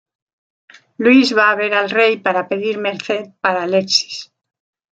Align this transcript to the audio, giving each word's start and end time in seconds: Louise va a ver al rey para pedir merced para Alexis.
Louise 1.07 1.33
va 1.41 1.45
a 1.51 1.55
ver 1.59 1.67
al 1.81 1.91
rey 1.93 2.17
para 2.25 2.45
pedir 2.55 2.73
merced 2.89 3.31
para 3.47 3.61
Alexis. 3.69 4.27